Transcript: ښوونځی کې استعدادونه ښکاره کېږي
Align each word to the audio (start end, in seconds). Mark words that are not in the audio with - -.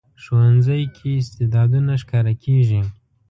ښوونځی 0.23 0.83
کې 0.95 1.09
استعدادونه 1.21 1.93
ښکاره 2.01 2.33
کېږي 2.43 2.81